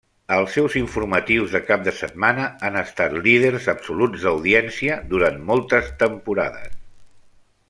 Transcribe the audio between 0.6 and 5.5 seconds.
informatius de cap de setmana han estat líders absoluts d'audiència durant